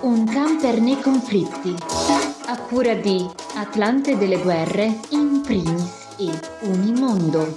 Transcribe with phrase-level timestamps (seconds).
[0.00, 1.74] Un camper nei conflitti.
[2.46, 3.24] A cura di
[3.54, 6.30] Atlante delle guerre in primis e
[6.62, 7.56] Unimondo.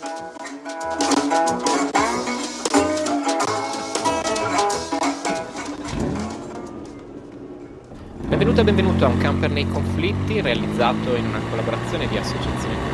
[8.28, 12.87] Benvenuto e benvenuto a Un camper nei conflitti realizzato in una collaborazione di associazioni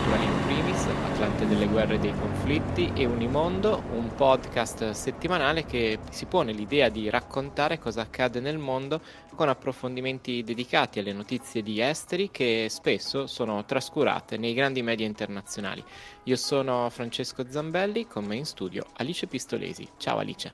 [1.23, 6.89] Atlante delle guerre e dei conflitti e Unimondo, un podcast settimanale che si pone l'idea
[6.89, 8.99] di raccontare cosa accade nel mondo
[9.33, 15.81] con approfondimenti dedicati alle notizie di esteri che spesso sono trascurate nei grandi media internazionali.
[16.23, 19.87] Io sono Francesco Zambelli, con me in studio Alice Pistolesi.
[19.95, 20.53] Ciao Alice.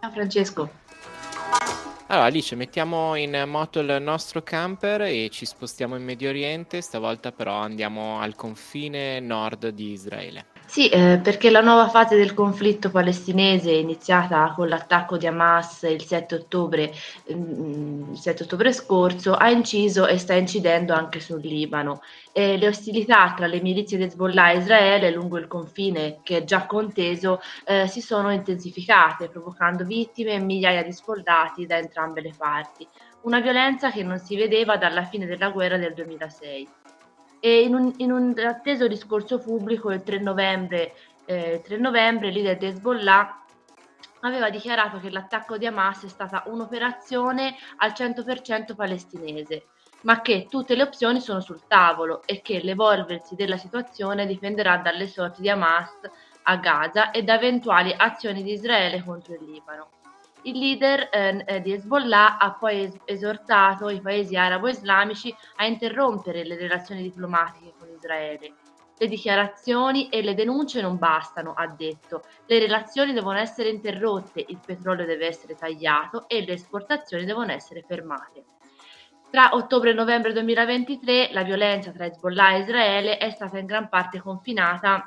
[0.00, 1.89] Ciao Francesco.
[2.10, 7.30] Allora Alice, mettiamo in moto il nostro camper e ci spostiamo in Medio Oriente, stavolta
[7.30, 10.49] però andiamo al confine nord di Israele.
[10.72, 16.04] Sì, eh, perché la nuova fase del conflitto palestinese, iniziata con l'attacco di Hamas il
[16.04, 16.92] 7 ottobre,
[17.32, 22.02] mm, il 7 ottobre scorso, ha inciso e sta incidendo anche sul Libano.
[22.32, 26.44] E le ostilità tra le milizie di Hezbollah e Israele lungo il confine, che è
[26.44, 32.32] già conteso, eh, si sono intensificate, provocando vittime e migliaia di soldati da entrambe le
[32.36, 32.88] parti.
[33.22, 36.70] Una violenza che non si vedeva dalla fine della guerra del 2006.
[37.40, 42.58] E in un, in un atteso discorso pubblico il 3 novembre, eh, 3 novembre leader
[42.58, 43.44] di Hezbollah
[44.20, 49.68] aveva dichiarato che l'attacco di Hamas è stata un'operazione al 100% palestinese,
[50.02, 55.06] ma che tutte le opzioni sono sul tavolo e che l'evolversi della situazione dipenderà dalle
[55.06, 55.98] sorti di Hamas
[56.42, 59.99] a Gaza e da eventuali azioni di Israele contro il Libano.
[60.42, 66.44] Il leader eh, eh, di Hezbollah ha poi es- esortato i paesi arabo-islamici a interrompere
[66.44, 68.54] le relazioni diplomatiche con Israele.
[68.96, 72.22] Le dichiarazioni e le denunce non bastano, ha detto.
[72.46, 77.82] Le relazioni devono essere interrotte, il petrolio deve essere tagliato e le esportazioni devono essere
[77.86, 78.44] fermate.
[79.30, 83.88] Tra ottobre e novembre 2023 la violenza tra Hezbollah e Israele è stata in gran
[83.88, 85.04] parte confinata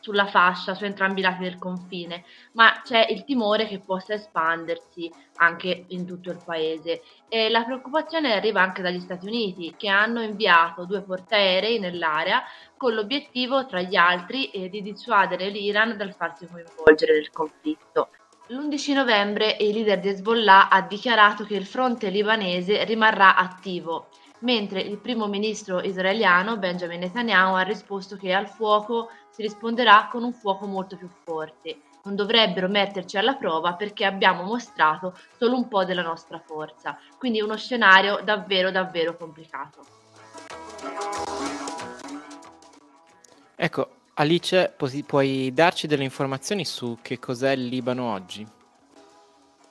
[0.00, 5.10] sulla fascia, su entrambi i lati del confine, ma c'è il timore che possa espandersi
[5.36, 7.02] anche in tutto il paese.
[7.28, 12.42] E la preoccupazione arriva anche dagli Stati Uniti, che hanno inviato due portaerei nell'area
[12.76, 18.08] con l'obiettivo, tra gli altri, eh, di dissuadere l'Iran dal farsi coinvolgere nel conflitto.
[18.48, 24.08] L'11 novembre il leader di Hezbollah ha dichiarato che il fronte libanese rimarrà attivo
[24.40, 30.22] mentre il primo ministro israeliano Benjamin Netanyahu ha risposto che al fuoco si risponderà con
[30.22, 31.80] un fuoco molto più forte.
[32.02, 36.98] Non dovrebbero metterci alla prova perché abbiamo mostrato solo un po' della nostra forza.
[37.18, 39.84] Quindi uno scenario davvero davvero complicato.
[43.54, 44.74] Ecco, Alice,
[45.06, 48.46] puoi darci delle informazioni su che cos'è il Libano oggi?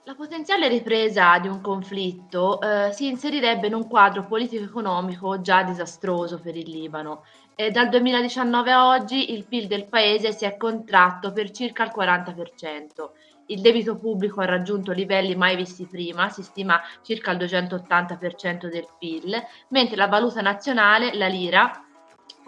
[0.10, 6.40] La potenziale ripresa di un conflitto eh, si inserirebbe in un quadro politico-economico già disastroso
[6.40, 7.26] per il Libano.
[7.54, 11.92] E dal 2019 a oggi il PIL del paese si è contratto per circa il
[11.96, 13.10] 40%.
[13.46, 18.88] Il debito pubblico ha raggiunto livelli mai visti prima, si stima circa il 280% del
[18.98, 21.86] PIL, mentre la valuta nazionale, la lira,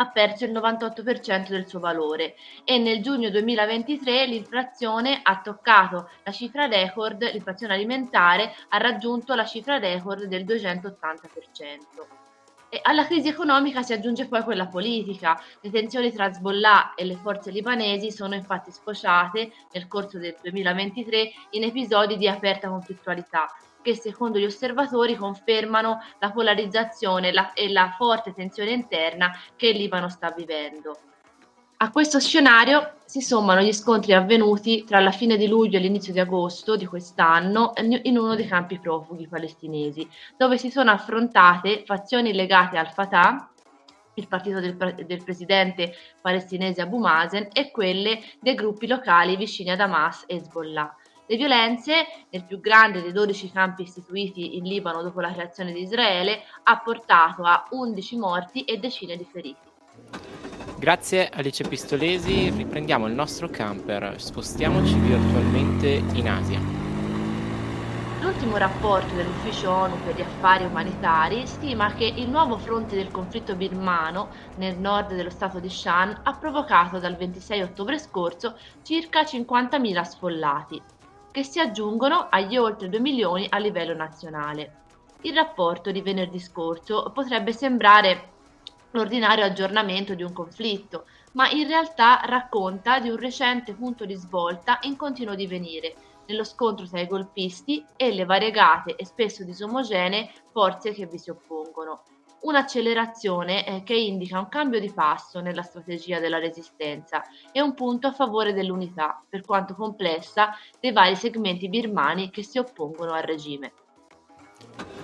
[0.02, 6.32] ha perso il 98% del suo valore e nel giugno 2023 l'inflazione ha toccato la
[6.32, 12.20] cifra record, l'inflazione alimentare ha raggiunto la cifra record del 280%.
[12.74, 15.38] E alla crisi economica si aggiunge poi quella politica.
[15.60, 21.32] Le tensioni tra Hezbollah e le forze libanesi sono infatti sfociate nel corso del 2023
[21.50, 23.50] in episodi di aperta conflittualità
[23.82, 29.78] che secondo gli osservatori confermano la polarizzazione la, e la forte tensione interna che il
[29.78, 30.98] Libano sta vivendo.
[31.84, 36.14] A questo scenario si sommano gli scontri avvenuti tra la fine di luglio e l'inizio
[36.14, 42.34] di agosto di quest'anno in uno dei campi profughi palestinesi, dove si sono affrontate fazioni
[42.34, 43.50] legate al Fatah,
[44.14, 49.80] il partito del, del presidente palestinese Abu Mazen, e quelle dei gruppi locali vicini ad
[49.80, 50.96] Hamas e Hezbollah.
[51.32, 51.94] Le violenze,
[52.30, 56.80] nel più grande dei 12 campi istituiti in Libano dopo la creazione di Israele, ha
[56.80, 59.70] portato a 11 morti e decine di feriti.
[60.78, 66.60] Grazie Alice Pistolesi, riprendiamo il nostro camper, spostiamoci virtualmente in Asia.
[68.20, 73.56] L'ultimo rapporto dell'Ufficio ONU per gli affari umanitari stima che il nuovo fronte del conflitto
[73.56, 80.02] birmano nel nord dello stato di Shan ha provocato dal 26 ottobre scorso circa 50.000
[80.02, 80.82] sfollati,
[81.32, 84.80] che si aggiungono agli oltre 2 milioni a livello nazionale.
[85.22, 88.30] Il rapporto di venerdì scorso potrebbe sembrare
[88.92, 94.80] l'ordinario aggiornamento di un conflitto, ma in realtà racconta di un recente punto di svolta
[94.82, 95.96] in continuo divenire,
[96.28, 101.30] nello scontro tra i golpisti e le variegate e spesso disomogenee forze che vi si
[101.30, 102.04] oppongono.
[102.42, 107.22] Un'accelerazione eh, che indica un cambio di passo nella strategia della resistenza
[107.52, 110.50] e un punto a favore dell'unità, per quanto complessa,
[110.80, 113.74] dei vari segmenti birmani che si oppongono al regime.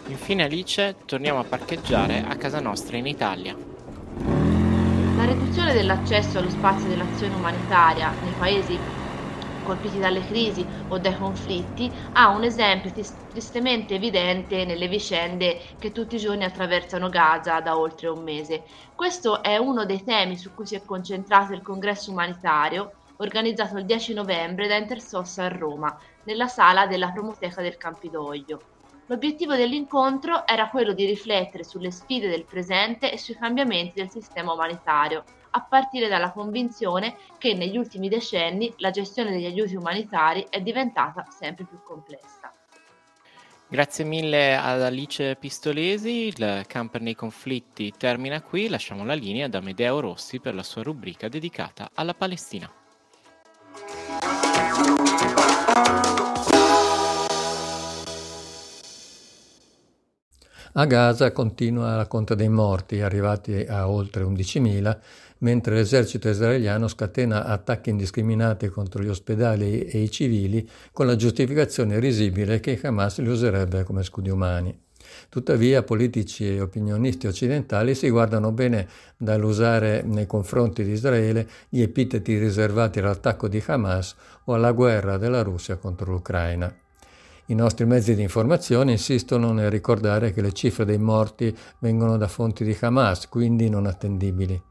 [0.07, 3.56] Infine Alice, torniamo a parcheggiare a casa nostra in Italia.
[5.16, 8.80] La riduzione dell'accesso allo spazio dell'azione umanitaria nei paesi
[9.68, 12.90] colpiti dalle crisi o dai conflitti ha un esempio
[13.28, 18.64] tristemente evidente nelle vicende che tutti i giorni attraversano Gaza da oltre un mese.
[18.96, 23.86] Questo è uno dei temi su cui si è concentrato il congresso umanitario organizzato il
[23.86, 25.94] 10 novembre da Intersos a Roma,
[26.24, 28.68] nella sala della Promoteca del Campidoglio.
[29.08, 34.54] L'obiettivo dell'incontro era quello di riflettere sulle sfide del presente e sui cambiamenti del sistema
[34.54, 35.25] umanitario,
[35.57, 41.25] a partire dalla convinzione che negli ultimi decenni la gestione degli aiuti umanitari è diventata
[41.30, 42.51] sempre più complessa.
[43.69, 49.56] Grazie mille ad Alice Pistolesi, il camper nei conflitti termina qui, lasciamo la linea ad
[49.56, 52.71] Amedeo Rossi per la sua rubrica dedicata alla Palestina.
[60.74, 64.98] A Gaza continua la conta dei morti, arrivati a oltre 11.000,
[65.40, 72.00] mentre l'esercito israeliano scatena attacchi indiscriminati contro gli ospedali e i civili con la giustificazione
[72.00, 74.78] risibile che Hamas li userebbe come scudi umani.
[75.30, 82.38] Tuttavia politici e opinionisti occidentali si guardano bene dall'usare nei confronti di Israele gli epiteti
[82.38, 84.16] riservati all'attacco di Hamas
[84.46, 86.74] o alla guerra della Russia contro l'Ucraina.
[87.50, 92.28] I nostri mezzi di informazione insistono nel ricordare che le cifre dei morti vengono da
[92.28, 94.62] fonti di Hamas, quindi non attendibili.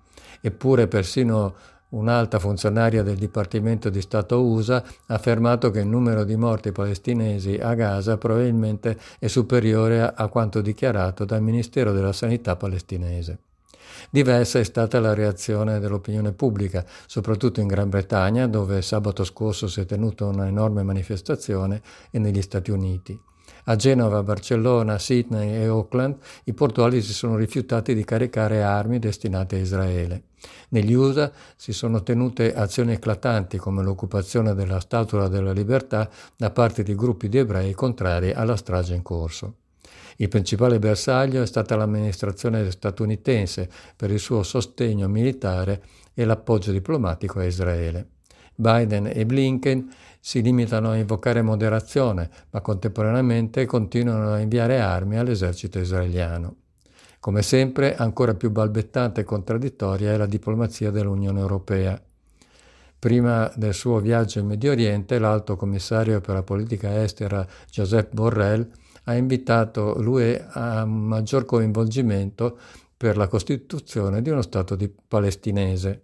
[0.43, 1.55] Eppure persino
[1.91, 7.55] un'alta funzionaria del Dipartimento di Stato USA ha affermato che il numero di morti palestinesi
[7.55, 13.39] a Gaza probabilmente è superiore a quanto dichiarato dal Ministero della Sanità palestinese.
[14.11, 19.81] Diversa è stata la reazione dell'opinione pubblica, soprattutto in Gran Bretagna, dove sabato scorso si
[19.81, 23.19] è tenuta una enorme manifestazione, e negli Stati Uniti.
[23.69, 29.57] A Genova, Barcellona, Sydney e Auckland i portuali si sono rifiutati di caricare armi destinate
[29.57, 30.23] a Israele.
[30.69, 36.85] Negli USA si sono tenute azioni eclatanti come l'occupazione della Statua della Libertà da parte
[36.85, 39.55] di gruppi di ebrei contrari alla strage in corso.
[40.17, 45.83] Il principale bersaglio è stata l'amministrazione statunitense per il suo sostegno militare
[46.15, 48.09] e l'appoggio diplomatico a Israele.
[48.55, 55.79] Biden e Blinken si limitano a invocare moderazione, ma contemporaneamente continuano a inviare armi all'esercito
[55.79, 56.57] israeliano.
[57.21, 62.01] Come sempre, ancora più balbettante e contraddittoria è la diplomazia dell'Unione Europea.
[62.99, 68.69] Prima del suo viaggio in Medio Oriente, l'alto commissario per la politica estera Joseph Borrell
[69.09, 72.59] ha invitato l'UE a un maggior coinvolgimento
[72.97, 76.03] per la costituzione di uno Stato di palestinese.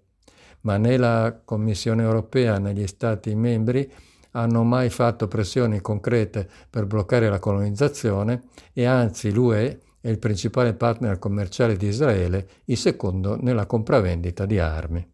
[0.63, 3.91] Ma né la Commissione europea né gli Stati membri
[4.33, 10.75] hanno mai fatto pressioni concrete per bloccare la colonizzazione e anzi l'UE è il principale
[10.75, 15.12] partner commerciale di Israele, il secondo nella compravendita di armi.